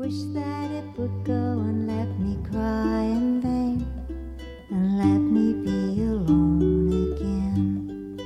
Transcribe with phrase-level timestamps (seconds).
[0.00, 3.84] Wish that it would go and let me cry in vain
[4.70, 8.16] and let me be alone again.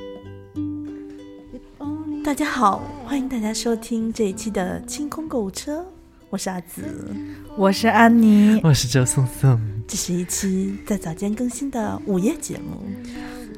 [1.53, 5.85] If only 大家好，欢迎大家收听这一期的清空购物车，
[6.31, 7.12] 我是阿紫。
[7.57, 12.86] 我是安妮，我是周颂颂，这是一期在早间更新的午夜节目，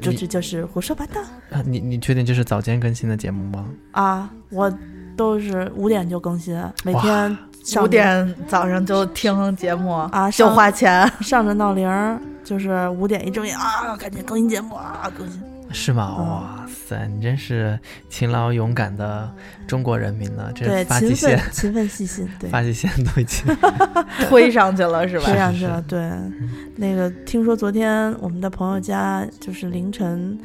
[0.01, 1.21] 主旨就是胡说八道
[1.51, 3.69] 啊，你你确定这是早间更新的节目吗？
[3.91, 4.33] 啊！
[4.49, 4.73] 我
[5.19, 7.39] 都是五点就更新，每天上
[7.83, 11.11] 五点早上就听节目啊就花钱。
[11.21, 15.43] 上着闹铃儿，就是五点一睁眼啊，赶紧更新节目啊，更新。
[15.73, 16.15] 是吗？
[16.19, 19.29] 嗯哇塞，你真是勤劳勇敢的
[19.67, 20.49] 中国人民呢！
[20.55, 23.45] 这对，发际勤奋线，勤奋细心，对，发际线都已经
[24.29, 25.25] 推上去了是吧？
[25.25, 25.83] 推上去了。
[25.89, 26.09] 对，
[26.77, 30.39] 那个听说昨天我们的朋友家就是凌晨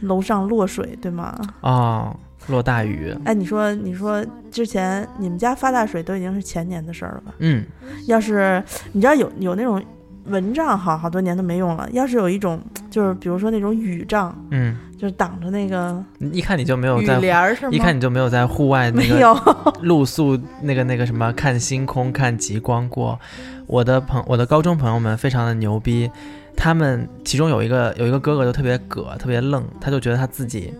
[0.00, 1.38] 楼上落水，对吗？
[1.60, 2.16] 哦，
[2.48, 7.34] 落大雨，哎，你说，你说之前你们家发大水都已经是前年的事儿了吧？
[7.38, 7.64] 嗯，
[8.06, 9.82] 要是你知道有有那种
[10.26, 11.88] 蚊帐，好好多年都没用了。
[11.92, 17.70] 要是有一种，就是比如说那种雨帐，嗯，就是挡着那个一看你就没有雨在，帘儿是吗？
[17.72, 23.18] 一看你就没有在户外那个，露宿那个那个什么看星空看极光过。
[23.66, 26.08] 我的朋我的高中朋友们非常的牛逼，
[26.56, 30.72] 他们其中有一个有一个哥哥就特别葛特别愣，他就觉得他自己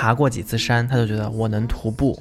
[0.00, 2.18] 爬过几次山，他就觉得我能徒步，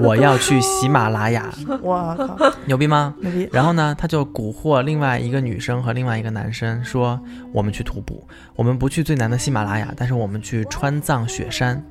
[0.00, 1.48] 我要去喜马拉雅，
[1.82, 3.14] 我靠，牛逼吗？
[3.20, 3.48] 牛逼！
[3.52, 7.20] 然后呢，他就蛊惑另外一个女生和另外一个男生说
[7.54, 11.80] ：“我们去徒步，我们不去最难的喜马拉雅，但是我们去川藏雪山。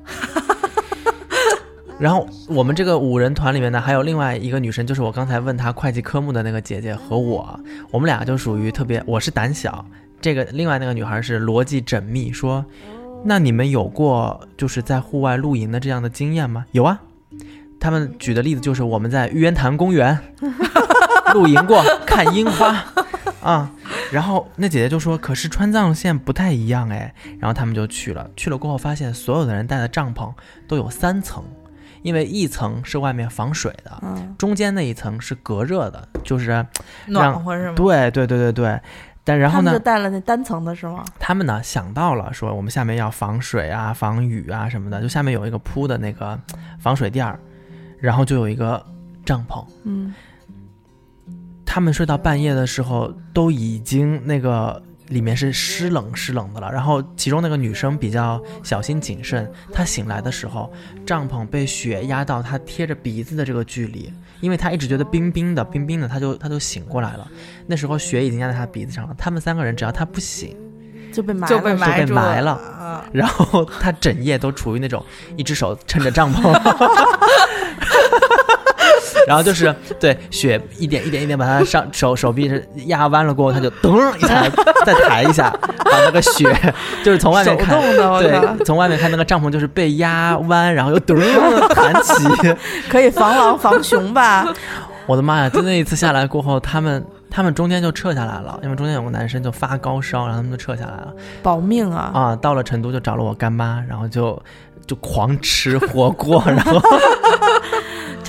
[1.98, 7.58] 然后我们这个五人团里面呢，还有另外一个女生，就是我刚才问她会计科目的那个姐姐和我，
[7.90, 9.82] 我们俩就属于特别，我是胆小，
[10.20, 12.62] 这个另外那个女孩是逻辑缜密，说
[13.24, 17.00] ：“那你们有过就是在户外露营的这样的经验吗？”有啊，
[17.78, 20.18] 他们举的例子就是我们在玉渊潭公园
[21.34, 22.84] 露营过，看樱花
[23.42, 23.70] 啊。
[24.10, 30.32] 然后那姐姐就说：“可是川藏线不太一样哎。”然后他们就去了，去了过后发现所有的人带的帐篷
[30.66, 31.44] 都有三层，
[32.02, 36.66] 因为一层是外面防水的，嗯，中间那一层是隔热的，就是
[37.06, 37.74] 暖和是吗？
[37.76, 38.80] 对对对对对。
[39.22, 41.04] 但然后呢他们就，带了那单层的是吗？
[41.18, 46.38] 他们呢想到了说我们下面要防水啊、防雨啊什么的，就下面有一个铺的那个
[46.78, 47.38] 防水垫儿，
[47.98, 48.84] 然后就有一个
[49.24, 49.64] 帐篷。
[49.84, 50.14] 嗯，
[51.66, 56.72] 他们睡到半夜的时候，都已经那个里面是湿冷湿冷的了。
[56.72, 60.72] 然后其中那个女生比较小心谨慎，她醒来的时候，
[61.04, 67.26] 帐篷被雪压到她贴着鼻子的这个距离，因为他一直觉得冰冰的冰冰的，他就他就醒过来了。
[67.66, 69.14] 那时候雪已经压在他鼻子上了。
[69.16, 70.56] 他们三个人只要他不醒，
[71.12, 73.04] 就被埋就被了埋住被埋了啊！
[73.12, 75.04] 然后他整夜都处于那种
[75.36, 76.52] 一只手撑着帐篷。
[79.26, 84.48] 然后就是对雪一点一点一点把他上手手臂是压弯了过后，他就噔一下
[84.84, 85.50] 再抬一下，
[85.84, 86.54] 把那个雪
[87.04, 87.80] 就是从外面看，
[88.18, 91.16] 对，从外面看那个帐篷就是被压弯，然后又噔
[91.74, 92.14] 弹起。
[92.88, 94.46] 可以防狼防熊吧？
[95.06, 95.48] 我的妈呀！
[95.48, 102.10] 就那一次下来过后，他们他们中间就撤下来了，因为中间有个男生就发高烧，然后他们就撤下来了保命啊！
[102.14, 102.36] 啊。
[102.36, 104.40] 到了成都就找了我干妈，然后就
[104.86, 106.80] 就狂吃火锅，然后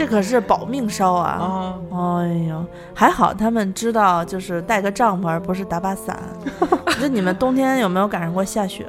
[0.02, 1.30] 这可是保命烧啊！
[1.30, 1.76] 啊。
[1.92, 6.18] 哎呦，还好他们知道，就是带个帐篷，而不是打把伞。
[7.00, 8.88] 那你们冬天有没有赶上过下雪？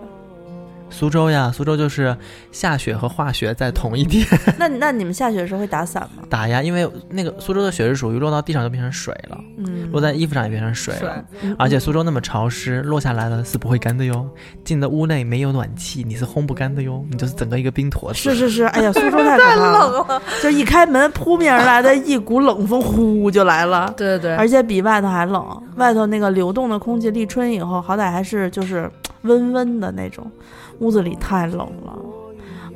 [0.93, 2.17] 苏州呀，苏州就是
[2.53, 4.25] 下雪和化雪在同一天。
[4.59, 6.23] 那那你们下雪的时候会打伞吗？
[6.29, 11.09] 打呀，因为那个苏州的雪是属于落到地上就变成水了，嗯，落在衣服上也变成水水。
[11.09, 14.29] 了，嗯而且苏州那么潮湿，落下来了是不会干的哟。
[14.65, 18.19] 进的屋内没有暖气，你是烘不干的哟，你就是整个一个冰坨子。
[18.19, 23.93] 是是是，哎呀， 苏州太可怕了， 就一开门扑面而来的一股冷风，呼就来了。
[23.97, 24.37] 对对对。
[24.37, 28.91] 而且比外头还冷，外头那个流动的空气立春以后，好歹还是就是
[29.23, 30.31] 温温的那种，
[30.79, 31.99] 屋子里太冷了。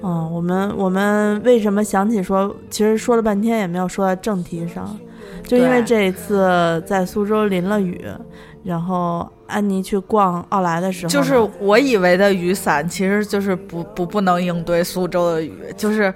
[0.02, 4.98] 嗯，我们我们为什么想起说，其实说了半天也没有说到正题上，
[5.42, 8.04] 就因为这一次在苏州淋了雨，
[8.62, 16.12] 然后安妮去逛奥莱的时候，就是我以为的雨伞，其实就是不不不能应对苏州的雨，就是。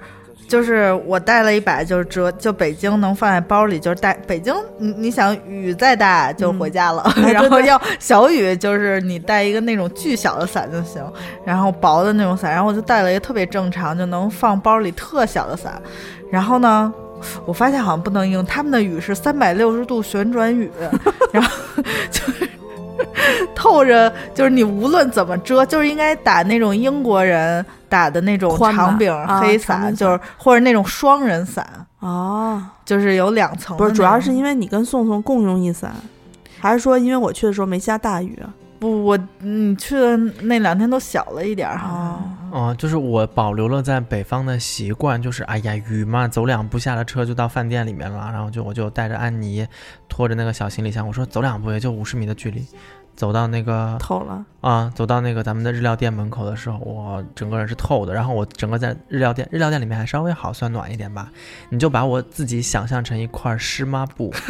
[0.51, 7.01] 就是我带了一把，就是折，就北京能放在包里，就是带北京，你你想雨再大就回家了，
[7.31, 11.01] 然后要小雨，就是你带一个那种巨小的伞就行，
[11.45, 15.81] 然后薄的那种伞，然后我就带了一个特别正常，就能放包里特小的伞，
[16.29, 16.93] 然后呢，
[17.45, 20.69] 我发现好像不能用，他们的雨是三百六十度旋转雨，
[21.31, 21.49] 然后
[22.11, 22.49] 就是
[23.55, 31.65] 透着，就是你无论怎么遮，就是应该打那种英国人打的那种长柄黑伞，就是或者那种双人伞。
[31.99, 33.77] 哦，就是有两层。
[33.77, 35.93] 不是，主要是因为你跟宋宋共用一伞，
[36.59, 38.49] 还是说因为我去的时候没下大雨啊？
[38.79, 41.77] 不，我你去的那两天都小了一点儿，
[42.51, 49.65] 好像哦哦、就是我保留了在北方的习惯，就是哎呀雨嘛，走两步下了车就到饭店里面了，然后就我就带着安妮
[50.09, 52.65] 拖着那个小行李箱，我说走两步也就五十米的距离，
[53.15, 61.29] 走到那个透了，啊，走到那个咱们的日料店门口的时候，我整个人是透的，然后我整个在日料店，日料店里面还稍微好，算暖一点吧。
[61.69, 64.33] 你就把我自己想象成一块湿抹布，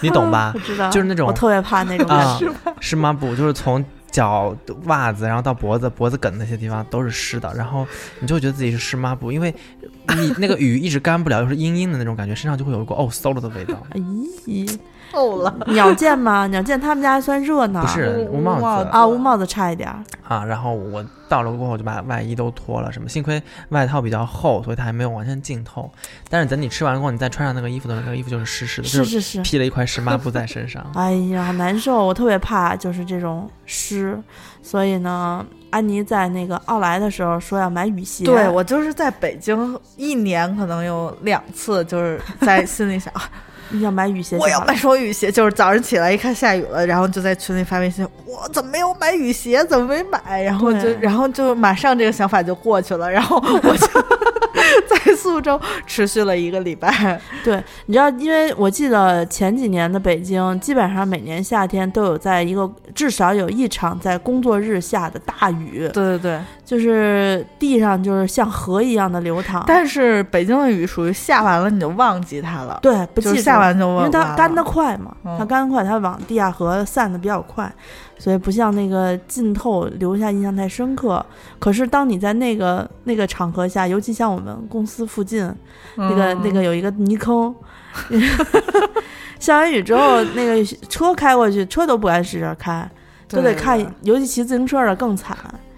[0.00, 0.58] 你懂吧我？
[0.60, 2.08] 知道，就是那种我特别怕那种
[2.80, 7.84] 湿抹布就是从脚、袜子，然后到脖子、脖子梗那些地方都是湿的，然后
[8.20, 9.52] 你就觉得自己是湿抹布，因为
[10.16, 13.82] 你那个雨一直干不了，又是阴阴的那种感觉，身上就会有一股哦馊了的味道。
[14.46, 14.78] 咦，
[15.12, 15.54] 透了。
[15.68, 16.46] 鸟见吗？
[16.48, 17.82] 鸟见他们家还算热闹。
[17.82, 20.02] 不是乌乌帽子乌帽子啊，乌帽子差一点儿。
[20.26, 25.90] 啊，然后我到了过后就把外衣都脱了，什么幸亏外套比较厚，所以它还没有完全浸透。
[26.30, 29.42] 但是等你吃完过后，你再穿上那个衣服的时候，那个衣服就是湿湿的，就是是是。
[29.42, 32.06] 披了一块湿抹布在身上 哎呀，难受！
[32.06, 34.18] 我特别怕就是这种湿，
[34.62, 38.24] 所以呢，安妮在那个奥莱的时候说要买雨鞋。
[38.24, 43.22] 对我就是在北京一年可能有两次，就是在心里想，啊
[43.80, 45.30] 要买雨鞋我要买双雨鞋。
[45.32, 49.64] 就是早上起来一看下雨了，然后就在群里发微信，我怎么没有买雨鞋？
[49.64, 50.42] 怎么没买？
[50.42, 53.86] 然后就然后就马上这个想法就过去了，然后 我就
[54.86, 57.20] 在苏州持续了一个礼拜。
[57.42, 66.40] 对，你知道，因为我记得前几年的北京，基本上每年夏天都有在一个至少有一场在工作日下的大雨，对对对，
[66.72, 69.62] 就是地上就是像河一样的流淌。
[69.66, 77.70] 但是北京的雨属于下完了你就忘记它了，对，不就下完就因忘因为它干得快嘛，嗯它干得快，它往地下河散的比较快，
[78.16, 81.22] 所以不像那个浸透留下印象太深刻。
[81.58, 85.44] 可是当你在那个那个场合下，尤其像我们公司附近
[85.96, 87.54] 那个、那嗯个有一个泥坑，
[89.38, 92.90] 下完雨之后，那个车开过去，车都不敢使劲开，
[93.28, 95.36] 都得看，尤其骑自行车的更惨。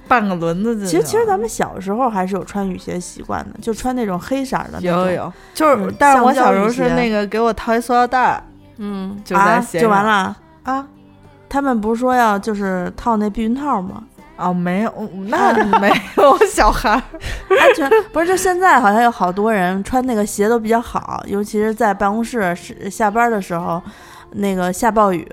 [0.09, 4.91] 半个轮子就其实其实咱们小时候还是有穿雨鞋习惯的，就穿那种黑色儿的那种。
[4.91, 8.43] 有有，就是嗯，但是我小时候是那个给我套一塑料袋儿
[8.79, 10.37] 嗯，就在啊鞋上就完了。
[10.65, 10.87] 啊。
[11.49, 14.03] 他们不是说要就是套那避孕套吗？
[14.37, 14.93] 哦，没有，
[15.29, 17.03] 那没有 小孩儿。
[17.57, 23.81] 安全不是，就现在好像有好多人穿那个鞋都比较好，尤其是在办公室是下班的时候，
[24.33, 25.25] 那个下暴雨，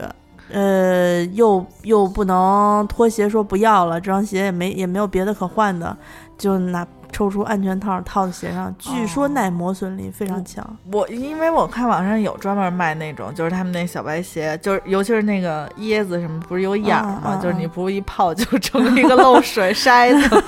[0.53, 5.95] 呃，又又不能脱鞋说不要了，这双鞋也没也没有别的可换的，
[6.37, 10.65] 就拿抽出安全套套在鞋上，据说耐磨损力非常强。
[10.91, 17.37] 我因为我看网上有专门卖那种，就是他们那小白鞋，就是尤其是那个椰子什么，不是有眼儿吗？
[17.41, 20.43] 就是你不是一泡就成一个漏水 筛子，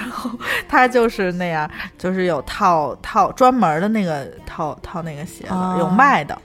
[0.00, 0.30] 然后
[0.66, 6.36] 它就是那样，就是有套套专门的那个套套那个鞋的，啊有卖的，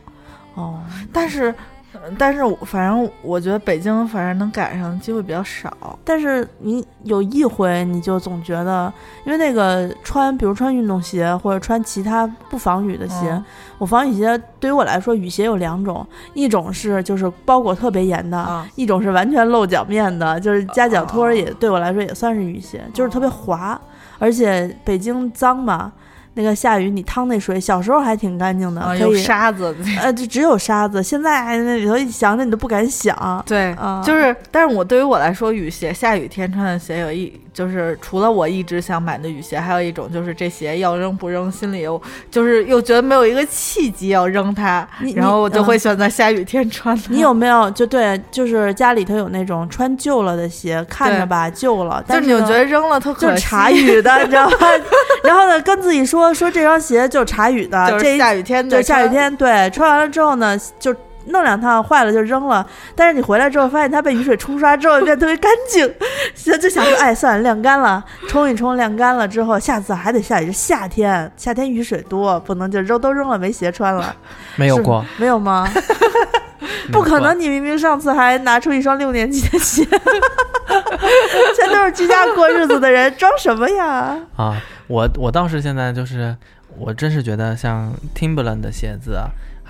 [0.56, 0.80] 哦，
[1.13, 1.54] 但是。
[2.03, 8.92] 呃但是反正我觉得北京反正能赶上的机会比较少，但是你有一回，你就总觉得，
[9.25, 13.45] 因为那个穿，比如穿运动鞋或者穿其他不防雨的鞋，嗯
[13.77, 23.80] 我防雨鞋对于我来说，雨鞋有两种，一种是就是包裹特别严的，啊一种是完全露脚面的，就是夹脚托儿也、哦对我来说也算是雨鞋，就是特别滑，
[24.18, 25.92] 而且北京脏嘛，
[26.33, 33.44] 那个下雨你趟那水，小时候还挺干净的，啊，有可以，沙子， 呃，就只有沙子，现在那里头一想着你都不敢想。
[33.46, 47.03] 对，啊就是，但是我对于我来说，雨鞋下雨天穿的鞋有一，就是除了我一直想买的雨鞋，还有一种就是这鞋要扔不扔，心里又就是又觉得没有一个契机要扔它，然后我就会选择下雨天穿它。
[47.10, 54.58] 你有没有就对，就是家里头有那种穿旧了的鞋，看着吧旧了， 但是你就觉得扔了它就是可惜，查雨的，你知道吗？
[55.24, 60.96] 然后呢，跟自己说说这双鞋就是查雨的，就是这下雨天对下雨天对穿完了之后呢，就
[61.28, 62.66] 弄两趟坏了就扔了。
[62.96, 65.92] 但是你回来之后发现它被雨水冲刷之后变得特别干净，
[66.36, 70.48] 就 就想说哎算了晾干了，冲一冲晾干了之后，下次还得下雨。
[70.48, 74.16] 是夏天，夏天雨水多，不能就扔都扔了没鞋穿了，
[74.58, 75.68] 没有过，没有吗？
[76.92, 84.18] 不可能，你明明上次还拿出一双六年级的鞋，全都是居家过日子的人，装什么呀？
[84.36, 84.62] 啊！
[84.88, 86.36] 我我倒是现在就是，
[86.78, 89.20] 我真是觉得像 Timberland 的鞋子，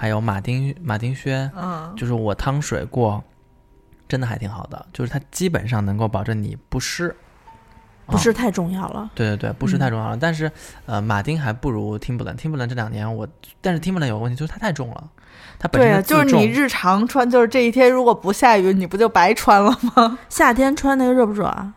[0.01, 3.24] 还有马丁马丁靴，嗯，就是我趟水过，
[4.08, 7.15] 真的还挺好的，就是它基本上能够保证你不湿。
[8.08, 9.12] 啊不湿太重要了。
[9.13, 10.17] 对对对，不是嗯太重要了。
[10.20, 10.51] 但是，
[10.88, 12.36] 呃，马丁还不如 Timberland。
[12.36, 13.27] Timberland 这两年我，
[13.62, 15.08] 但是 Timberland 有个问题，就是它太重了，
[15.60, 20.17] 它本身的自重就是你日常穿，就是这一天如果不下雨，你不就白穿了吗？
[20.29, 21.72] 夏天穿那个热不热啊？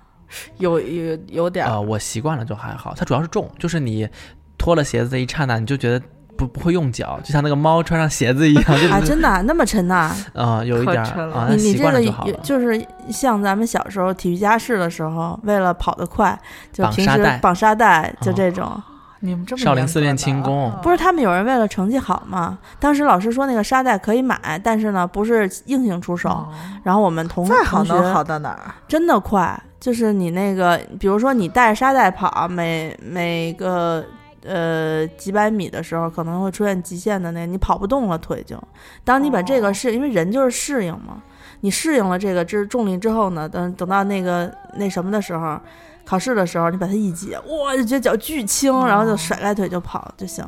[0.57, 4.09] 有有有点儿呃，我习惯了就还好，它主要是重，就是你
[4.57, 6.05] 脱了鞋子的一刹那，你就觉得
[6.37, 11.05] 不不会用脚，就像那个猫穿上鞋子一样，就 啊，真的啊那么沉呐、呃有一点
[11.51, 12.11] 你你这个也
[12.43, 12.55] 就。
[12.55, 16.39] 就是像咱们小时候体育加试的时候，为了跑得快，
[16.73, 18.83] 就平时绑沙袋绑沙带，就哦这种。
[19.21, 22.59] 你们这么少林寺练轻功啊不是他们有人为了成绩好嘛？
[22.79, 26.29] 当时老师说那个沙袋可以买，但是呢不是硬性出手。
[26.29, 26.49] 哦
[26.83, 28.75] 然后我们同再好同学能好到哪儿？
[28.87, 34.05] 真的快，就是你那个，比如说你带着沙袋跑，每每个
[34.45, 38.57] 呃几百米的时候，可能会出现极限的那，你跑不动了腿就。
[39.03, 41.23] 当你把这个哦适，因为人就是适应嘛，
[41.61, 45.59] 你适应了这个这是重力之后呢，等等到那个那什么的时候，
[46.05, 50.47] 考试的时候，你把它一解，哇，就觉得脚巨轻，然后就甩开腿就跑就行。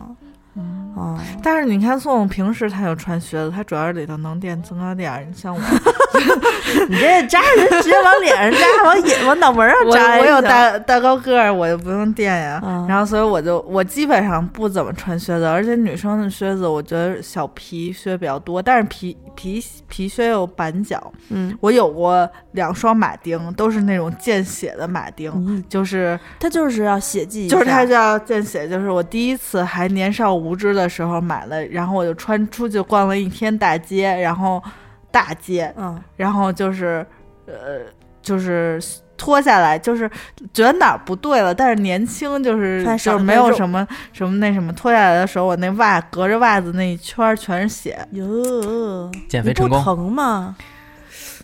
[0.56, 5.22] 嗯啊、但是你看宋宋平时他有穿靴子，他主要是里头能垫增高垫儿。
[5.28, 5.60] 你像我，
[6.88, 12.58] 你这扎人直接往脸上扎，往眼往脑门上 我扎，我有大大高个儿，我就不用垫呀。
[12.64, 21.12] 嗯然后所以我就我基本上不怎么穿靴子，而且女生的靴子我觉得小皮靴比较多，但是皮皮皮靴有板脚。
[21.28, 34.62] 嗯，我有过两双马丁，都是那种见血的马丁，嗯就是它就是要血迹，就是它叫见血，就是我第一次还年少无知的时候买了，然后我就穿出去逛了一天大街，然后
[35.10, 35.98] 大街，嗯。
[36.16, 37.04] 然后就是
[37.46, 37.80] 呃
[38.22, 38.80] 就是
[39.16, 40.08] 脱下来，就是
[40.52, 47.98] 觉得哪儿不对了，但是年轻就是就是没有什么什么那什么，脱下来的时候，我那袜隔着袜子那一圈全是血。
[48.12, 50.54] 哟，减肥成功疼吗？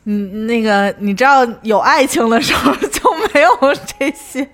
[0.04, 3.00] 嗯，那个你知道有爱情的时候 就
[3.32, 3.50] 没有
[3.98, 4.46] 这些，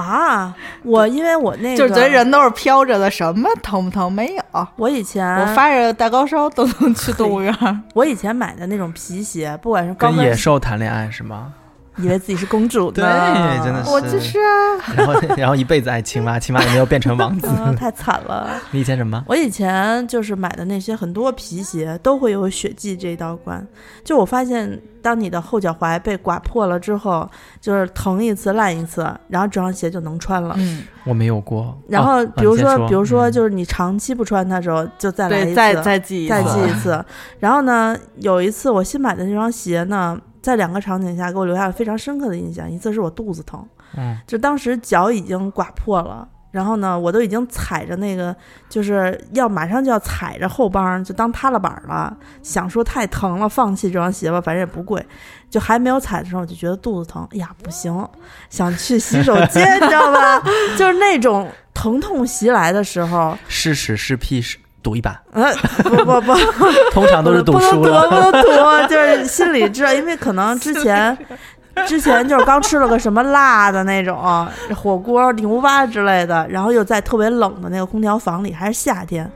[0.00, 4.68] 啊，我因为我那个就是觉得人都是飘着的，什么疼不疼没有。
[4.76, 7.54] 我以前我发着大高烧都能去动物园。
[7.94, 11.52] 我以前买的那种皮鞋，不管是跟野兽谈恋爱是吗？
[12.02, 17.46] 以为自己是公主对呢，真的是我就是啊， 然后 然后一辈子爱青蛙，青蛙也没有变成王子。
[17.46, 18.50] 啊，太惨了。
[18.70, 19.22] 你以前什么？
[19.26, 23.66] 我以前就是买的那些很多皮鞋都会有血迹这一道关，
[24.04, 27.28] 就我发现，当你的后脚踝被刮破了之后，
[27.60, 30.54] 就是疼一次烂一次，然后这双鞋就能穿了。
[30.58, 31.76] 嗯，我没有过。
[31.88, 37.04] 然后哦比如说，比如说，嗯就是你长期不穿它的时候，就再来一，次，再再记一再次记一次。
[37.38, 42.70] 然后呢，有一次我新买的那双鞋呢，在两个场景下给我留下了非常深刻的印象。
[42.70, 46.28] 一次是我肚子疼，嗯，就当时脚已经刮破了。
[46.52, 48.34] 然后呢，我都已经踩着那个，
[48.68, 52.16] 就是要马上就要踩着后帮，就当踏了板了。
[52.44, 55.04] 想说太疼了，放弃这双鞋吧，反正也不贵。
[55.50, 58.08] 就还没有踩的时候，我就觉得肚子疼，哎呀不行，
[58.48, 60.40] 想去洗手间，你知道吧？
[60.78, 65.52] 就是那种疼痛袭来的时候，是屎是屁是赌一把，呃，
[65.82, 66.32] 不不不，
[66.94, 68.08] 通常都是赌不能赌，输了。
[68.08, 68.48] 不能赌，
[68.88, 71.18] 就是心里知道，因为可能之前
[71.88, 79.28] 之前就是刚吃了个什么辣的那种火锅、牛蛙之类的，然后又在特别冷的那个空调房里，还是夏天，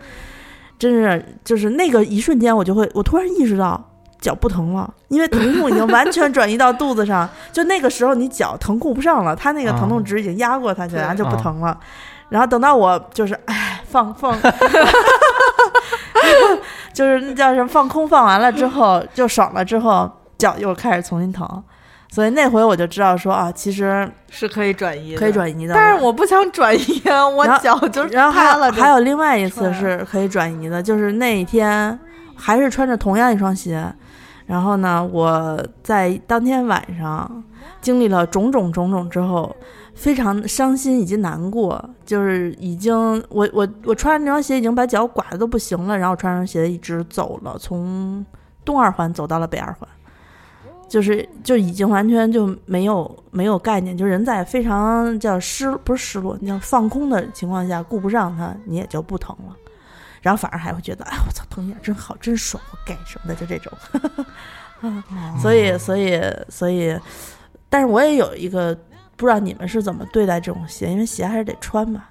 [0.79, 3.85] 真是就是那个一瞬间，我就会，我突然意识到。
[4.21, 7.27] 脚不疼了，因为疼痛已经完全转移到肚子上。
[7.53, 11.81] 就那个时候，你脚疼顾不上了，它那个疼痛值已经压过它去了，对然后就不啊疼了。
[12.29, 14.39] 然后等到我就是哎放放，
[16.93, 21.47] 就是那叫什么放空放完了之后 就爽了之后，脚又开始重新疼，
[22.11, 25.75] 所以那回我就知道说啊，其实是可以转移，可以转移的。
[25.75, 28.33] 但是我不想转移啊，我脚就然后
[28.71, 31.99] 还有另外一次是可以转移的，就是那一天
[32.35, 33.85] 还是穿着同样一双鞋，
[34.47, 37.45] 然后呢，我在当天晚上
[37.81, 39.55] 经历了种种种种之后，
[40.01, 42.95] 非常伤心以及难过，就是已经
[43.29, 48.25] 我我我穿着那双鞋已经把脚剐的都不行了，然后穿上鞋一直走了，从
[48.65, 49.87] 东二环走到了北二环。
[50.89, 59.55] 就是就已经完全就没有没有概念，就人在非常叫失不是失落，你叫放空的情况下，顾不上它，你也就不疼了。
[60.21, 63.73] 然后反而还会觉得，哎，我操，疼点真好，真爽，我该什么的，就这种。
[65.41, 66.99] 所以，所以，所以，
[67.69, 68.77] 但是我也有一个
[69.21, 72.05] 不知道你们是怎么对待这种鞋，因为鞋还是得穿嘛。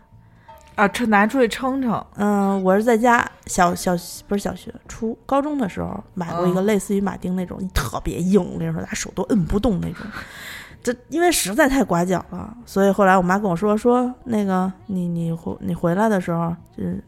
[0.75, 3.93] 啊，这拿出去撑撑，嗯，我是在家小小
[4.27, 10.05] 不是小学初高中的时候买过一个嗯类似于马丁那种，特别硬，我跟你说，拿手都摁不动那种。
[10.83, 17.03] 这因为实在太刮脚了，所以后来我妈跟我说说那个你你回你回来的时候就是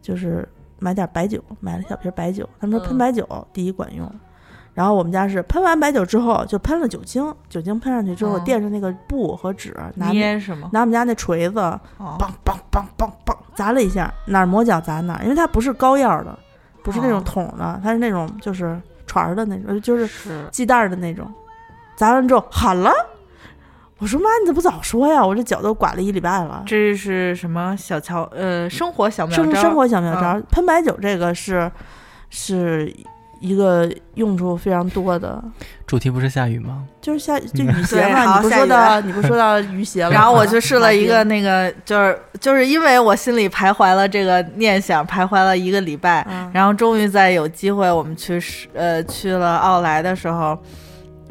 [0.00, 4.08] 就是买点白酒，买了小瓶白酒，他们说喷嗯白酒第一管用。
[4.76, 10.68] 然后我们家是喷完白酒之后就喷了酒精，酒精喷上去之后嗯垫着那个布和纸，拿捏是吗？
[10.70, 16.38] 拿我们家那锤子哦梆梆梆梆梆砸了一下，哪儿磨脚砸哪儿，因为它不是膏药的，
[16.82, 21.26] 不是那种哦桶的，它是那种就是船儿的那种，就是是系带儿的那种。
[21.96, 22.92] 砸完之后喊了，
[23.96, 25.26] 我说妈，你怎么不早说呀？
[25.26, 26.62] 我这脚都剐了一礼拜了。
[26.66, 28.24] 这是什么小乔？
[28.24, 29.62] 呃，生活小妙生招。
[29.62, 31.72] 生活小妙招，嗯喷白酒这个是
[32.28, 32.94] 是
[33.46, 35.42] 一个用处非常多的，
[35.86, 36.84] 主题不是下雨吗？
[37.00, 50.58] 就是下就雨鞋对嘛，你不说到你不说到雨鞋了， 然后我就试了一个那个，就是就是因为我心里徘徊了这个念想，徘徊了一个礼拜，丁，然后终于在有机会我们去试呃去了奥莱的时候，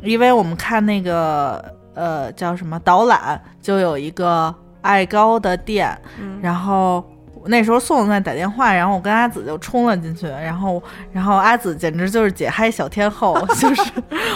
[0.02, 7.04] 因为我们看那个呃叫什么导览，就有一个爱高的店，嗯然后
[7.48, 13.82] 那时候宋总在打电话，然后我跟阿紫就冲了进去，然后然后阿紫简直就是解嗨小天后， 就是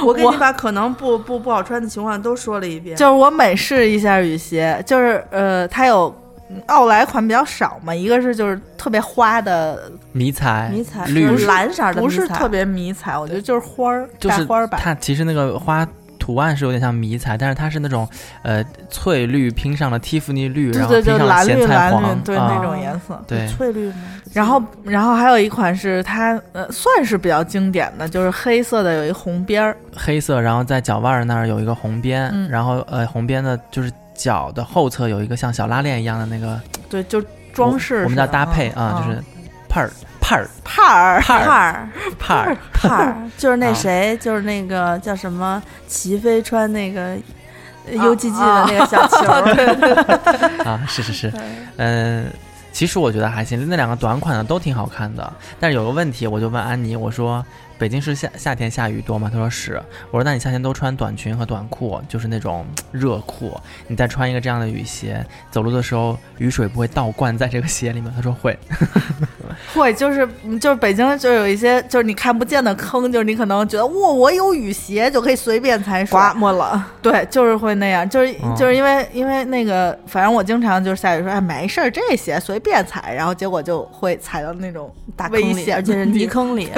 [0.01, 6.13] 我我给你把可能不不不好穿的情况都说了一遍，就是我每试一下雨鞋，就是呃它有。
[6.65, 14.81] 奥莱款比较少嘛，一个是就是特别花的，迷彩、迷彩绿就是蓝色的不迷彩是特别迷彩，我觉得就是花儿，就是大花儿版。
[14.83, 15.87] 它其实那个花
[16.29, 18.07] 图案是有点像迷彩，但是它是那种
[18.43, 23.19] 呃翠绿拼上了蒂芙尼绿，然后拼上了咸菜黄蓝绿，，对啊那种颜色。
[23.27, 23.95] 对翠绿吗？
[24.31, 29.75] 然后，然后还有一款是它呃算是比较经典的，就是黑色的，有一红边儿。
[29.95, 37.19] 黑色，然后在脚腕儿那儿有一个红边，嗯然后呃红边的就是脚的后侧有一个像小拉链一样的那个对，就
[37.53, 39.23] 装饰我我们叫搭配嗯啊，就嗯是
[39.67, 39.89] 帕儿
[40.29, 47.15] 帕儿帕儿，帕儿帕儿帕儿，就是那啊谁，就是那个叫什么齐飞穿那个
[47.91, 51.33] UGG 的那个小球儿， 啊，是是是，
[51.77, 52.31] 嗯。
[52.71, 55.33] 其实我觉得还行，那两个短款的都挺好看的。
[55.59, 57.43] 但是有个问题，我就问安妮，我说
[57.79, 59.29] 北京是夏夏天下雨多吗？
[59.31, 59.81] 他说是。
[60.11, 63.57] 我说那你夏天都穿短裙和短裤，就是那种热裤，
[63.87, 68.13] 你再穿一个这样的雨鞋，走路的时候雨水不会倒灌在这个鞋里面？
[68.13, 68.57] 他说会。
[69.73, 70.27] 会就是
[70.59, 76.85] 就是北京就有一些就是你看不见的坑，就是你可能觉得哇我有雨鞋就可以随便踩水，刮没了。
[77.01, 86.69] 对，就是会那样，就是、嗯就是因为因为那个，反正我经常就是下雨说，哎，没事儿，这鞋随便踩，然后结果就会踩到那种大坑里，危 险而且是泥坑里。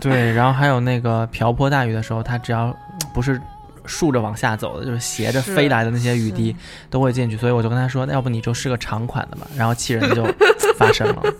[0.00, 2.74] 对， 然后还有那个瓢泼大雨的时候，它只要
[3.12, 3.40] 不是
[3.84, 6.54] 竖着往下走的，就是斜着飞来的那些雨滴
[6.90, 9.46] 都会进去，所以我就跟他说，那要不你就试个长款的吧。
[9.56, 10.24] 然后气人就
[10.76, 11.22] 发生了。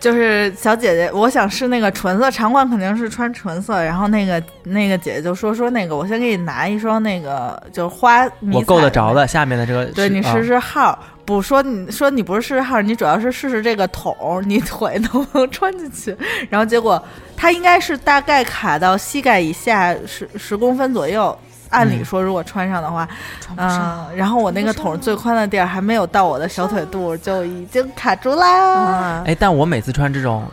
[0.00, 3.80] 就是小姐姐，我想试那个纯色长款，肯定是穿纯色。
[3.84, 10.98] 然后那个那个姐姐就说说那个，我先给你拿一双那个就是花迷我够得着的，下面的这个对你试试号，
[11.36, 16.16] 不说你说你不是试试号，你主要是试试这个筒，你腿能不能穿进去？
[16.50, 17.02] 然后结果
[17.36, 21.36] 它应该是大概卡到膝盖以下十十公分左右。
[21.70, 23.08] 按理嗯说，如果穿上的话，
[23.56, 28.74] 嗯，然后我那个筒最宽的地儿还没有到我的小腿肚，就已经卡住啦。
[28.74, 30.46] 啊，哎，但我每次穿这种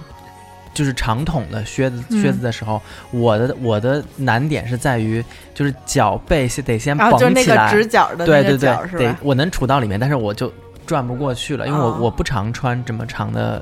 [0.74, 5.22] 就是长筒的靴子嗯靴子的时候，我的我的难点是在于
[5.54, 9.00] 就是脚背先得先然后就是那个绷起来，直角的那个对对对是，吧？
[9.00, 10.50] 得我能杵到里面，但是我就
[10.90, 13.62] 转不过去了，因为我、哦我不常穿这么长的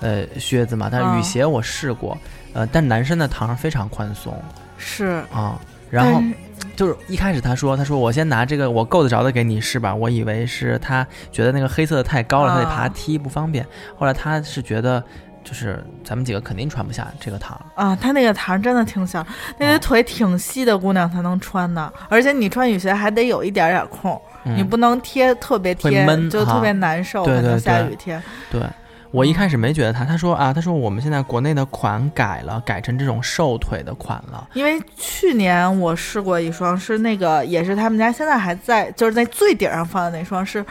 [0.00, 2.16] 呃靴子嘛，但是雨嗯鞋我试过，
[2.52, 4.32] 呃，但男生的糖非常宽松
[4.76, 5.60] 是，啊。
[5.90, 6.22] 然后
[6.76, 13.66] 就是一开始他说，他说我先拿这个我够得着的给你试吧，我以为是他觉得那个黑色的太高了，他得爬啊梯不方便。
[13.96, 15.02] 后来他是觉得，
[15.48, 17.58] 就是咱们几个肯定穿不下这个糖。
[17.74, 21.90] 啊，它那个糖真的挺小，那个腿挺细的姑娘才能穿呢。
[22.10, 27.24] 而且你穿雨鞋还得有一点点空，嗯、你不能贴特别贴，就特别难受。
[27.24, 28.60] 对对对下雨天，对。
[29.10, 34.46] 我一开始没觉得他，他说啊，他说我们现在国内的款改了，改成这种瘦腿的款了。
[34.52, 40.62] 因为去年我试过一双，是那个也是他们家现在还在，就是在最顶上放的那双是。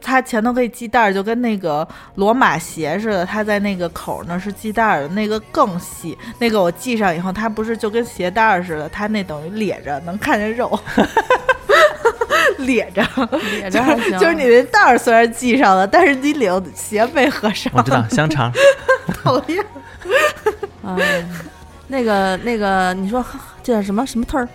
[0.00, 6.16] 它前头可以系带儿，就跟那个罗马鞋似的，它在那个口儿那儿是系带儿的，那个更细。
[6.38, 10.78] 那个我系上以后，它不是就跟鞋带儿似的，它那等于咧着，能看见肉，
[12.58, 13.02] 咧着。
[13.50, 18.52] 咧就着还行，是就是你那带儿虽然系上了，但是你领鞋没合上，我知道香肠，
[19.22, 19.64] 讨厌。
[20.84, 21.24] 哎，
[21.88, 23.24] 那个那个，你说
[23.62, 24.48] 这叫什么什么特儿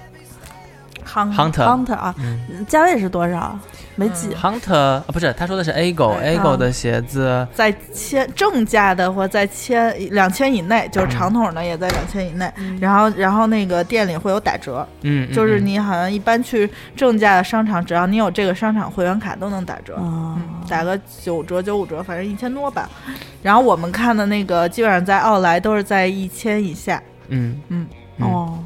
[1.03, 2.15] Hunter Hunter 啊？
[2.19, 3.57] 嗯价位是多少？
[3.95, 4.29] 没记。
[4.33, 12.51] ，Hunter 啊，不是，他说的是 ago，ago 的鞋子，在千正价的或在千两千以内，就是长筒的也在两千以内。
[12.57, 19.95] 嗯然后，然后那个店里会有打折，嗯，嗯就是嗯你好像一般去正价的商场，只要你有这个商场会员卡都能打折。
[20.67, 22.89] 打个九折九五折，反正一千多吧。
[23.43, 27.01] 然后我们看的那个基本上在奥莱都是在一千以下。
[27.27, 27.87] 嗯嗯
[28.17, 28.59] 嗯哦，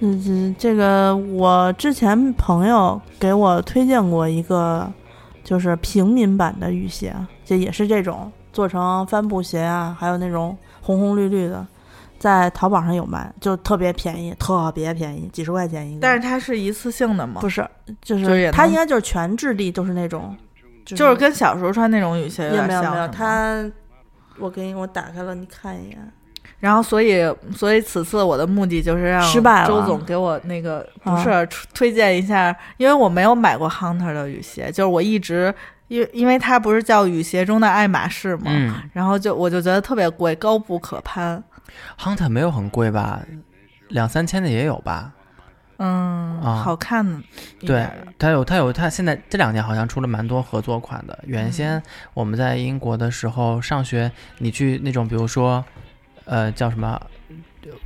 [0.00, 4.90] 嗯，这这个我之前朋友给我推荐过一个，
[5.44, 11.66] 就是平民版的雨鞋，这也是这种做成帆布鞋啊，还有那种红红绿绿的，
[12.18, 16.00] 在淘宝上有卖，就特别便宜，特别便宜，几十块钱一个。
[16.00, 17.40] 但是它是一次性的吗？
[17.40, 17.66] 不是，
[18.00, 20.34] 就就是它应该就是全质地，就是那种，
[20.84, 23.70] 就就是跟小时候穿那种雨鞋有点像没有没有，它
[24.38, 26.12] 我给你我打开了，你看一眼。
[26.60, 27.22] 然后，所以，
[27.56, 35.52] 所以此次我的目的就是让失败了周总给我那个不啊是、出推荐一下，因为我没有买过 Hunter 的雨鞋，就是我一直
[35.88, 41.42] 因为因为它不是叫雨鞋中的爱马仕嘛，嗯然后就我就觉得特别贵，高不可攀。
[41.98, 43.20] ，Hunter 没有很贵吧？
[43.88, 45.12] 两三千的也有吧？
[45.78, 47.22] 嗯，啊好看
[47.60, 51.18] 对它有，它有，它现在这两年好像出了蛮多合作款的。
[51.24, 55.64] 原先我们在英国的时候上学，你去那种比如说，
[56.30, 57.00] 呃，叫什么，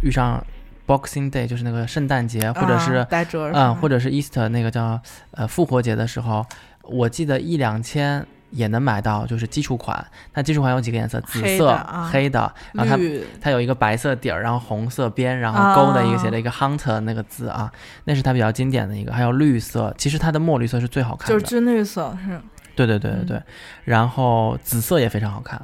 [0.03, 0.45] 遇上
[0.87, 3.07] Boxing Day，就是那个圣诞节，或者是
[3.55, 6.45] 嗯，或者者是 Easter 那个叫呃复活节的时候，
[6.83, 10.07] 我记得一两千也能买到，就是基础款。
[10.35, 11.19] 它基础款有几个颜色？
[11.23, 13.03] 紫黑色、的啊黑的，然后它
[13.41, 17.73] 它有一个白色底儿，然后红色边，然后勾的一个啊写了一个 Hunter 那个字啊，
[18.05, 19.13] 那是它比较经典的一个。
[19.15, 21.33] 还有绿色，其实它的墨绿色是最好看的。
[21.33, 22.39] 就是军绿色是。
[22.77, 23.43] 对对对对对，
[23.85, 25.63] 然后紫色也非常好看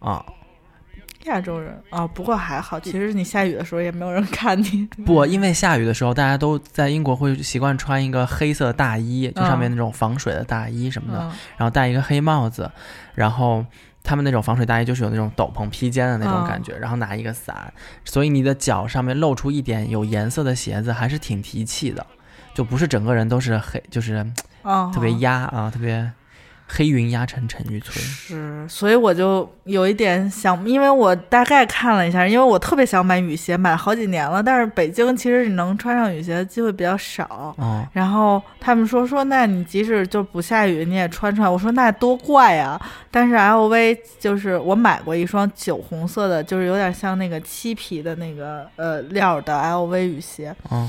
[0.00, 0.22] 啊。
[1.24, 1.80] 亚洲人。
[1.90, 4.86] 啊、不过还好，其实你下雨的时候也没有人看你。
[5.04, 11.18] 不，因为下雨的时候，大家都在英国会习惯穿一个黑色大衣，就上面嗯那种防水的大衣什么的。
[11.20, 11.32] 嗯。
[11.56, 12.70] 然后戴一个黑帽子，
[13.14, 13.64] 然后
[14.02, 17.72] 他们那种防水大衣就是有那种斗篷披肩的那种感觉，然后拿一个伞，
[18.04, 22.06] 所以你的脚上面露出一点有颜色的鞋子，还是挺提气的，
[22.54, 24.26] 就不是整个人都是黑，就是
[24.62, 26.10] 哦，特别压啊，特别
[26.72, 27.98] 黑云压城城欲摧。
[27.98, 37.54] 是，所以我就有一点想，因为我大概看了一下，因为我特别想买雨鞋，买了好几年了，但是北京其实你能穿上雨鞋的机会比较少。
[37.58, 41.50] 哦，然后他们说说，那你即使就不下雨，你也穿穿。
[41.52, 42.80] 我说那多怪啊！
[43.10, 50.88] 但是 LV 就是我买过一双酒红色的，就是有点像那个漆皮的那个呃料的 LV 雨鞋，哦，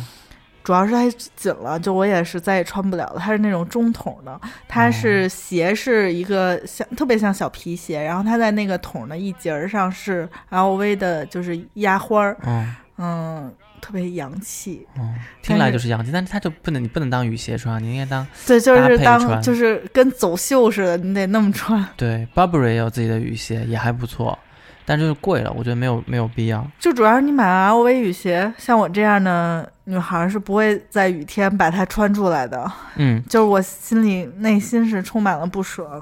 [0.63, 3.15] 主要是太紧了，就我也是再也穿不了了。
[3.19, 12.65] 它是那种中筒的，它是鞋是一个像特别像小皮鞋，然后它在那个筒的一节儿上是 LV 的，就是压花儿，哦，
[12.97, 14.87] 嗯，特别洋气。
[14.99, 21.83] 嗯，听来就是洋气，但是它就不能，你不能当雨鞋穿，你应该当对，就是当就是跟走秀似的，你得那么穿。
[21.97, 24.37] 对 Burberry 也有自己的雨鞋，也还不错，
[24.85, 26.65] 但就是贵了，我觉得没有没有必要。
[26.79, 32.69] 就主要是你买 LV 雨鞋，像我这样的女孩是不会在雨天把它穿出来的。
[32.95, 36.01] 嗯，就是我心里内心是充满了不舍。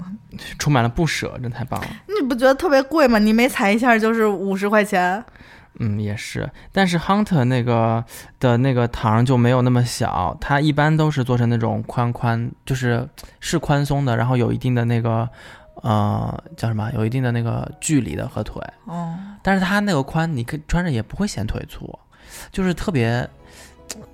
[0.57, 1.87] 充满了不舍，真太棒了。
[2.07, 3.19] 你不觉得特别贵吗？
[3.19, 5.23] 你每踩一下就是五十块钱。
[5.81, 8.03] 嗯，也是，但是 Hunter 那个
[8.37, 13.07] 的那个糖就没有那么小，它一般都是做成那种宽宽，就是
[13.39, 15.29] 是宽松的，然后有一定的那个
[15.81, 21.97] 呃叫什么，有一定的那个距离的和腿，哦，但是它那个宽，你可以穿着也不会显腿粗，
[22.51, 23.27] 就是特别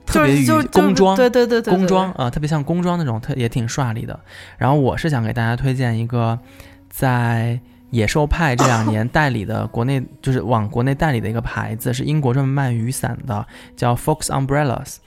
[0.05, 1.15] 特别与工装。
[1.15, 4.19] 对对对对，工装啊、呃特别像工装那种，特也挺帅丽的。
[4.57, 6.37] 然后我是想给大家推荐一个
[6.89, 7.59] 在
[7.91, 14.97] 野兽派这两年代理的国内，就是往国内代理的一个牌子，是英国专门卖雨伞的，叫 Fox Umbrellas。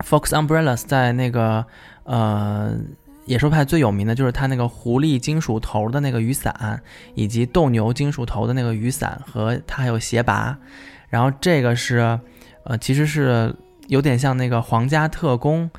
[0.00, 1.64] Fox Umbrellas 在那个
[2.04, 2.76] 呃
[3.24, 6.82] 野兽派最有名的就是他那个狐狸金属头的那个雨伞，
[7.14, 10.58] 以及斗牛金属头的那个雨伞，和他还有鞋拔。
[11.08, 12.18] 然后这个是
[12.64, 13.54] 呃其实是
[13.88, 15.70] 有点像那个皇家特工。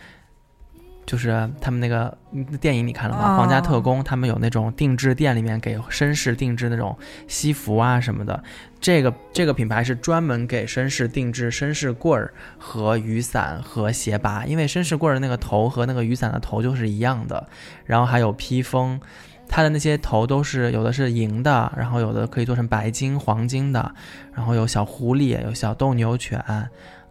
[1.06, 3.36] 就是他们那个嗯电影你看了吗？
[3.36, 8.44] 哦皇家特工他们有那种定制店里面给绅士定制那种西服啊什么的。
[8.80, 17.48] 这个这个品牌是专门给绅士定制绅士棍儿和雨伞和鞋拔，因为绅士棍儿的那个头和那个雨伞的头就是一样的，
[17.86, 19.00] 然后还有披风。
[19.48, 23.94] 它的那些头都是有的是银的，然后有的可以做成白金、黄金的，
[24.34, 26.40] 然后有小狐狸，有小斗牛犬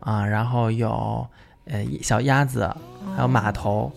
[0.00, 1.24] 啊，然后有
[1.66, 2.68] 呃小鸭子，
[3.16, 3.92] 还有马头，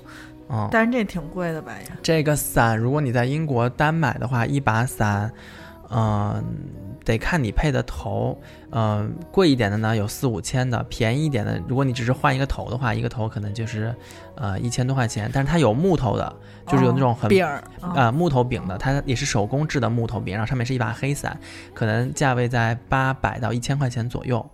[0.49, 1.91] 嗯，但是这挺贵的吧也？
[2.03, 5.31] 这个伞，如果你在英国单买的话，一把伞，
[5.89, 6.43] 嗯、
[7.03, 8.39] 得看你配的头，
[8.71, 13.93] 嗯、贵一点的呢有四五千的，便宜一点的，如果你只是换一个头的话，一个头可能就是
[14.35, 16.35] 呃一千多块钱，但是它有木头的，
[16.67, 21.37] 就是有那种很、哦柄儿啊呃木头柄的，它也是手工制的木头柄，然后上面是一把黑伞，
[21.73, 24.45] 可能价位在八百到一千块钱左右。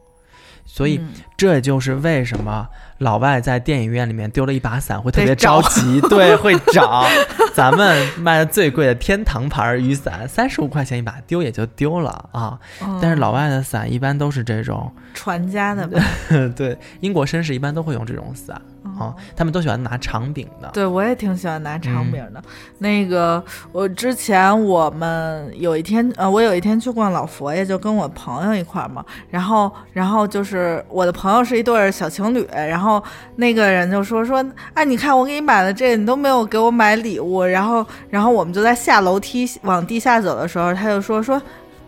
[0.63, 2.67] 所以嗯这就是为什么
[3.01, 7.05] 老外在电影院里面丢了一把伞会特别着急， 对，会找。
[7.53, 12.57] 咱们卖的最贵的天堂牌雨伞，三十五块钱一把，丢也就丢了啊。
[13.01, 15.99] 但是老外的伞一般都是这种，传家的吧？
[16.55, 18.59] 对，英国绅士一般都会用这种伞
[18.99, 20.69] 啊，他们都喜欢拿长柄的。
[20.71, 22.41] 对，我也挺喜欢拿长柄的。
[22.77, 29.03] 那个，我之前我们有一天，呃，我有一天去逛老佛爷，就跟我朋友一块儿嘛。
[29.29, 32.90] 然后，然后就是我的朋友是一对小情侣，然后
[33.35, 37.43] 那个人就说说，哎，你看我给你买的这个，你都没有给我买礼物。
[37.43, 41.39] 然后，然后我们就在下楼梯往地下走的时候，他就说说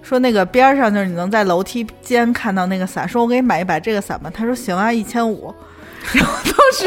[0.03, 4.29] 说那个边上就是你能在楼梯间看到那个伞，说我给你买一把这个伞吧。
[4.33, 5.53] 他说行啊，一千五。
[6.11, 6.85] 然后当时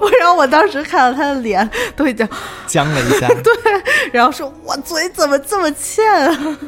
[0.00, 2.28] 我，然后我当时看到他的脸都已经
[2.66, 3.52] 僵了一下， 对，
[4.12, 6.58] 然后说我嘴怎么这么欠啊？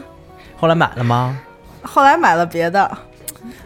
[0.56, 1.37] 后来买了吗？
[1.82, 2.88] 后来买了别的，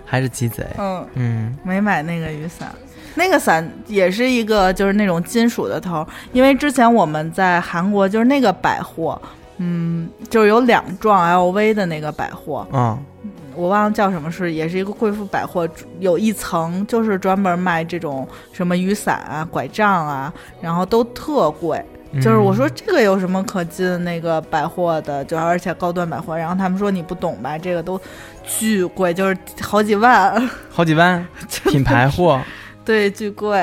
[0.06, 0.66] 还是鸡贼。
[0.78, 2.74] 嗯嗯，没买那个雨伞，
[3.14, 9.20] 那个伞也是一个就是那种金属的头，因为之前我们在韩国就是那个百货，
[9.58, 12.98] 嗯，就是有两幢 LV 的那个百货，嗯。
[13.54, 15.68] 我忘了叫什么，是也是一个贵妇百货，
[16.00, 21.84] 有一层就是专门卖这种什么雨伞啊、拐杖啊，然后都特贵。
[22.14, 28.00] 就是我说这个有什么可进那个百货的，就而且高端百货，然后他们说你不懂吧，这个都
[28.42, 31.22] 巨贵，就是好几万，好几万
[31.68, 32.40] 品牌货，
[32.84, 33.58] 对，巨贵。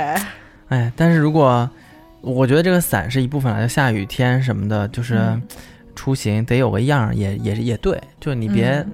[0.70, 1.70] 哎，但是如果
[2.22, 5.20] 我觉得这个伞是一部分来，就下雨天什么的，就是
[5.96, 8.86] 出行得有个样，也也也对，就你别。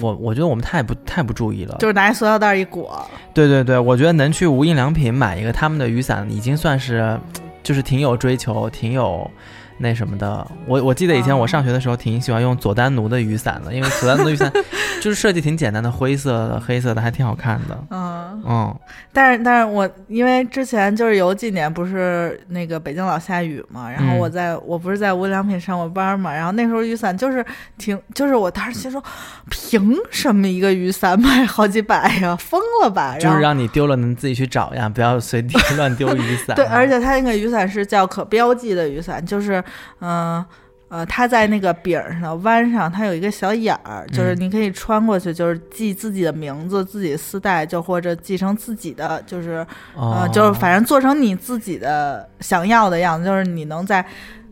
[0.00, 3.06] 我我觉得我们太不太不注意了，就是拿塑料袋一裹。
[3.34, 7.20] 对对对，我觉得能去无印良品买一个他们的雨伞，已经算是
[7.62, 9.30] 就是挺有追求，挺有。
[9.78, 14.52] 那什么的，我我记得以前我上学的时候挺喜欢用佐丹奴的雨伞的，因为佐丹奴的雨伞
[15.00, 17.78] 就是设计挺简单的，灰色的、黑色的，还挺好看的。
[17.90, 18.76] 嗯嗯，
[19.12, 27.44] 但是但是我因为之前就是有几年不是那个北京老下雨嘛，然后我在我不是在无印良品上过班嘛，然后那时候雨伞就是
[27.76, 29.02] 挺就是我当时心说，
[29.48, 32.34] 凭什么一个雨伞卖好几百呀？
[32.36, 33.16] 疯了吧？
[33.18, 36.56] 就是让你丢了能自己去找呀，不要随地 乱丢雨伞。
[36.56, 39.62] 对，而且它那个雨伞是叫可标记的雨伞，就是。
[40.00, 40.44] 嗯，
[40.88, 54.04] 呃，它在那个柄上弯上，它有一个小眼儿，就是你可以穿过去，就是系自己的名字，自己丝带，就或者系成自己的，就是呃，就是反正做成你自己的想要的样子，就是你能在，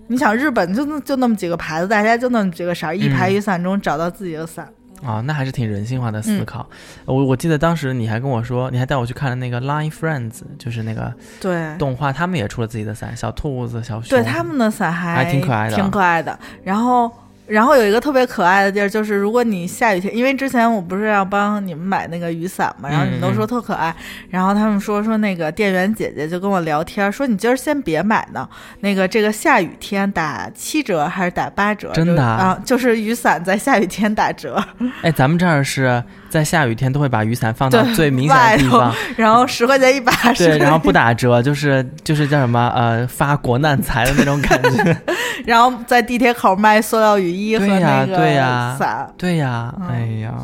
[0.09, 4.69] 你想日本就就那么几个牌子，大家就那么几个色儿，一排雨伞中找到自己的伞。
[5.05, 6.67] 啊，那还是挺人性化的思考。
[7.05, 16.39] 我我记得当时你还跟我说，你还带我去看了那个《Line Friends》，就是那个对动画，他们也出了自己的伞，小兔子、小熊，对他们的伞还挺可爱的，挺可爱的。
[16.65, 17.13] 然后。
[17.47, 23.95] 然后有一个特别可爱的地儿，就是如果你下雨天，因为之前我不是要帮你们买那个雨伞嘛，然后你们都说特可爱，
[24.31, 28.49] 然后他们说说那个店员姐姐就跟我聊天，说你今儿先别买呢，
[28.81, 31.93] 那个这个下雨天打七折还是打八折？
[31.93, 34.63] 真的啊，就是雨伞在下雨天打折。
[35.03, 36.03] 哎，咱们这儿是
[36.37, 44.97] 在下雨天都会把雨伞放到最明显的地方， 然后十块钱一把，对，然后不打折，就是就是叫什么呃发国难财的那种感觉，
[45.47, 47.57] 然后在地铁口卖塑料雨。
[47.59, 50.35] 对呀，对呀，伞，对呀，哎呀，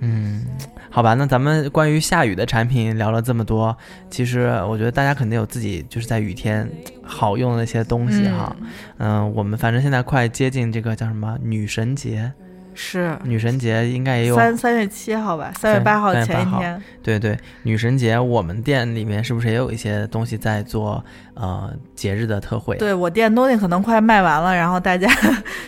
[0.00, 0.44] 嗯，
[0.90, 3.76] 好吧，那咱们关于下雨的产品聊了这么多，
[4.10, 6.68] 其实我觉得大家肯定有自己就是在雨天
[7.04, 8.56] 好用的一些东西哈，
[8.98, 12.32] 嗯，我们反正现在快接近这个叫什么女神节。
[12.74, 16.82] 是女神节应该也有三三月七号吧，三月八号前一天。
[17.02, 21.02] 对对，女神节我们店里面是不是也有一些东西在做
[21.34, 22.76] 呃节日的特惠？
[22.76, 25.08] 对我店东西可能快卖完了，然后大家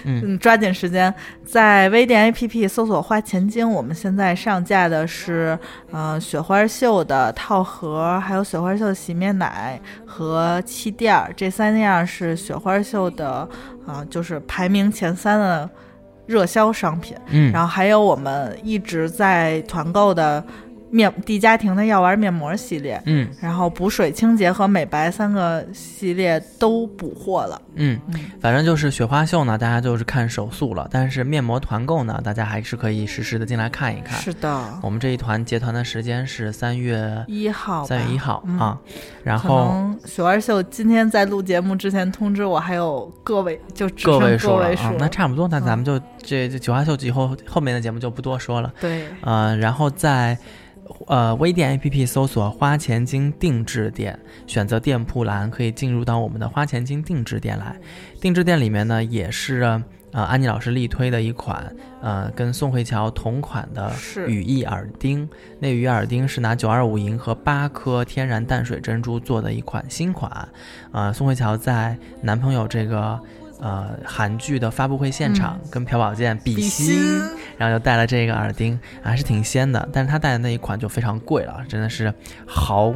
[0.04, 1.12] 嗯 抓紧时间
[1.44, 5.58] 在微店 APP 搜索“花钱精”，我们现在上架的是
[5.90, 13.48] 呃雪花秀的套盒，还有雪花秀的洗面奶和气垫，这三样是雪花秀的
[13.86, 15.68] 啊，就是排名前三的。
[16.26, 20.44] 热销商品，嗯，然后还有我们一直在团购的。
[20.92, 27.98] 面蒂家庭的药丸面膜系列，嗯，然后补水、清洁和美白三个系列都补货了，嗯，
[28.42, 34.20] 反正就是雪花秀呢，大家就是看手速了，但是面膜团购呢，大家还是可以实时的进来看一看。
[34.20, 38.78] 是的，我们这一团结团的时间是三月一号，三月一号啊。
[39.24, 48.70] 然后雪花秀今天在录节目之前通知我，还有个位就个位数了啊，那差不多，那咱们就这这雪花秀以后后面的节目就不多说了。
[48.78, 50.36] 对，呃，然后在。
[51.06, 57.76] 呃，微店 APP 搜索“花钱精定制店”，选择店铺栏，可以进入到我们的花钱精定制店来。
[58.20, 63.92] 定制店里面呢，也是呃安妮老师力推的一款呃跟宋慧乔同款的
[64.28, 65.28] 羽翼耳钉。
[65.58, 70.48] 那羽翼耳钉是拿九二五银和八颗天然淡水珍珠做的一款新款。
[70.92, 73.18] 呃，宋慧乔在男朋友这个
[73.60, 77.20] 呃韩剧的发布会现场、跟朴宝剑比比，心
[77.62, 79.88] 然后就戴了这个耳钉，还是挺仙的。
[79.92, 82.12] 但是他戴的那一款就非常贵了，真的是
[82.46, 82.92] 豪。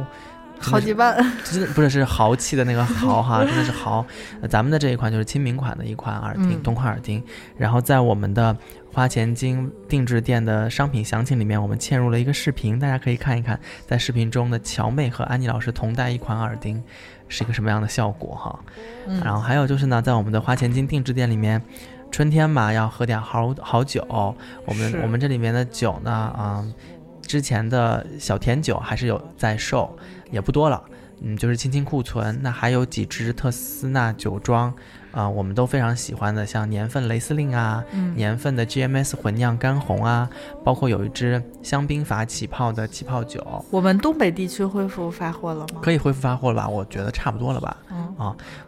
[0.59, 4.03] 好几万， 真的不是是豪气的那个豪哈，真的是豪。
[4.41, 7.23] 呃咱们的这一款就是亲民款的一款耳钉，嗯东款耳钉。
[7.55, 8.57] 然后在我们的
[8.91, 16.83] 花钱精定制店的商品详情里面，我们嵌入了一个视频，大家可以看一看，在视频中的乔妹和安妮老师同戴一款耳钉
[17.27, 18.59] 是一个什么样的效果哈。
[19.07, 21.61] 嗯然后还有就是呢，在我们的花钱精定制店里面，
[22.11, 24.05] 春天嘛要喝点好好酒，
[24.65, 26.73] 我们我们这里面的酒呢，嗯，
[27.21, 29.95] 之前的小甜酒还是有在售，
[30.31, 30.83] 也不多了，
[31.21, 32.39] 嗯，就是清清库存。
[32.41, 34.73] 那还有几支特斯纳酒庄，
[35.17, 40.29] 啊、我们都非常喜欢的，像年份雷司令啊，嗯，年份的 GMS 混酿干红啊，
[40.63, 45.79] 包括有一支香槟法起泡的气泡酒，我们东北地区恢复发货了吗？
[45.81, 46.69] 可以恢复发货了吧？
[46.69, 47.75] 我觉得差不多了吧？
[47.91, 48.13] 嗯，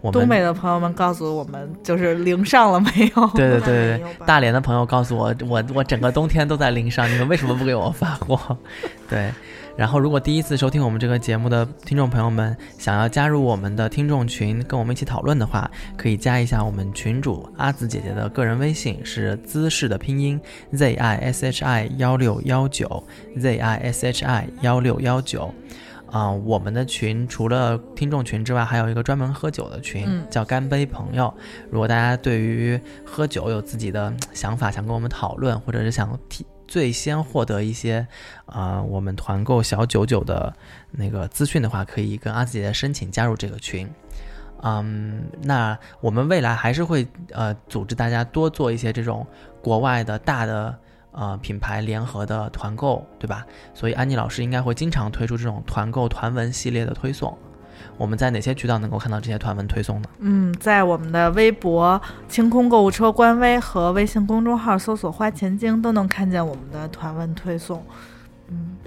[0.02, 3.28] 我们东北的朋友们告诉我们，就是零上了没有？
[3.36, 8.58] 对对对对大连的朋友告诉我，我我整个冬天都在零上，你们为什么不给我发货？
[9.08, 9.32] 对，
[9.80, 20.38] 然后如果第一次收听我们这个节目的听众朋友们，想要加入我们的听众群，跟我们一起讨论的话，可以加一下我们群主阿紫姐姐的个人微信，是姿势的拼音
[20.74, 23.02] z i s h i 幺六幺九
[23.40, 25.50] z i s h i 幺六幺九。
[26.12, 31.34] 啊、我们的群除了听众群之外，还有一个专门喝酒的群，嗯叫干杯朋友。
[31.72, 38.08] 如果大家对于喝酒有自己的嗯想法，想跟我们讨论，或者是想提最先获得一些
[38.46, 40.54] 呃我们团购小九九的
[40.92, 43.90] 那个资讯的话，可以跟阿紫姐姐申请加入这个群。
[44.62, 49.26] 嗯，那我们未来还是会呃组织大家多做一些这种
[49.62, 50.78] 国外的大的
[51.12, 53.46] 呃品牌联合的团购，对吧？
[53.74, 57.36] 所以安妮老师应该会经常推出这种团购团文系列的推送。
[58.00, 60.10] 我们在哪些渠道能够看到这些团文推送呢？
[60.20, 67.84] 嗯，在我们的微博“清空购物车”官微和微信公众号搜索“花钱精”都能看见我们的团文推送。
[68.48, 68.78] 嗯，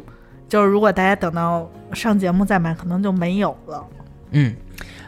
[0.48, 3.86] 就是如果大家等到上节目再买，可能就没有了。
[4.30, 4.56] 嗯，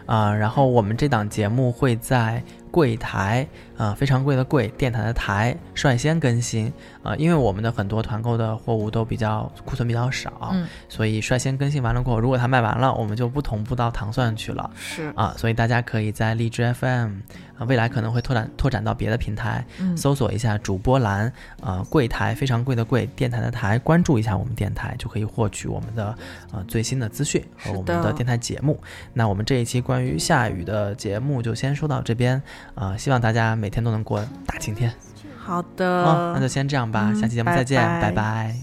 [0.05, 14.71] 啊、然后我们这档节目会在柜台，呃，非常贵的贵，电台的台率先更新，啊，因为我们的很多团购的货物都比较库存比较少，嗯，所以率先更新完了过后，如果它卖完了，我们就不同步到糖蒜去了。
[14.77, 17.19] 是，啊，所以大家可以在荔枝 FM，
[17.59, 26.17] 啊，未来可能会拓展拓展到别的平台，嗯，搜索一下主播栏，啊，柜台非常贵的贵，电台的台，关注一下我们电台，就可以获取我们的
[26.53, 28.81] 呃最新的资讯和我们的电台节目。
[29.13, 32.41] 那我们这一期关于下雨的节目就先说到这边，
[32.75, 34.93] 啊，希望大家每天都能过大晴天。
[35.39, 36.35] 好的。
[36.35, 38.55] 那就先这样吧下期节目再见拜拜。